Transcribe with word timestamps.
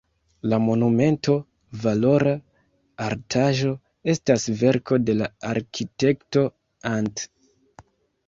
La 0.51 0.57
monumento, 0.67 1.33
valora 1.81 2.31
artaĵo, 3.07 3.73
estas 4.15 4.47
verko 4.63 4.99
de 5.11 5.17
arkitekto 5.51 6.47
Ant. 6.93 7.25